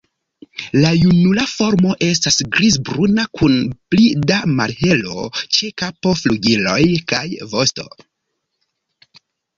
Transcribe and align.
La 0.83 0.91
junula 0.99 1.43
formo 1.49 1.91
estas 2.05 2.37
griz-bruna 2.55 3.25
kun 3.41 3.57
pli 3.93 4.07
da 4.31 4.39
malhelo 4.61 5.29
ĉe 5.59 5.69
kapo, 5.83 6.17
flugiloj 6.23 6.81
kaj 7.13 7.25
vosto. 7.53 7.87